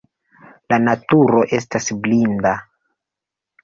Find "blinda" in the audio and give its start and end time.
2.03-2.59